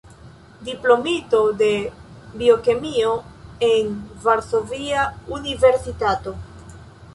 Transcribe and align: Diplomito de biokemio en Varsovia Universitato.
Diplomito 0.69 1.41
de 1.53 1.91
biokemio 2.33 3.21
en 3.59 3.93
Varsovia 4.23 5.13
Universitato. 5.27 6.35